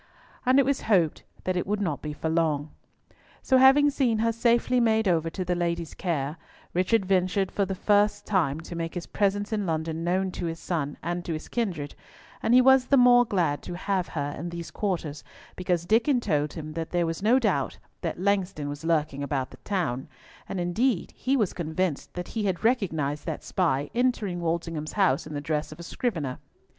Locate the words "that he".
22.15-22.45